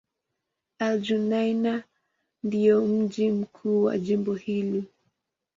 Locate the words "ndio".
2.43-2.85